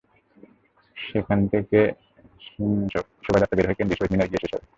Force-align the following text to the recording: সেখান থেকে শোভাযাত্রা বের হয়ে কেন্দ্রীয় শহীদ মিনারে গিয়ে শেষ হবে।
সেখান 0.97 1.39
থেকে 1.53 1.79
শোভাযাত্রা 3.23 3.57
বের 3.57 3.67
হয়ে 3.67 3.77
কেন্দ্রীয় 3.77 3.97
শহীদ 3.99 4.11
মিনারে 4.13 4.29
গিয়ে 4.31 4.41
শেষ 4.43 4.51
হবে। 4.53 4.65